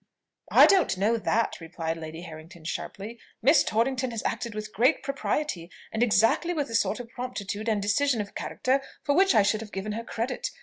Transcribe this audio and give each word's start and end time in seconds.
"I 0.49 0.65
don't 0.65 0.97
know 0.97 1.17
that," 1.17 1.59
replied 1.59 1.95
Lady 1.95 2.23
Harrington 2.23 2.65
sharply. 2.65 3.19
"Miss 3.43 3.63
Torrington 3.63 4.09
has 4.09 4.23
acted 4.23 4.55
with 4.55 4.73
great 4.73 5.03
propriety, 5.03 5.69
and 5.91 6.01
exactly 6.01 6.55
with 6.55 6.69
the 6.69 6.73
sort 6.73 6.99
of 6.99 7.07
promptitude 7.11 7.69
and 7.69 7.79
decision 7.83 8.19
of 8.19 8.33
character 8.33 8.81
for 9.03 9.13
which 9.13 9.35
I 9.35 9.43
should 9.43 9.61
have 9.61 9.71
given 9.71 9.91
her 9.91 10.03
credit. 10.03 10.49